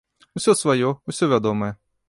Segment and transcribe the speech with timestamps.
[0.39, 1.73] Усё сваё, усё вядомае.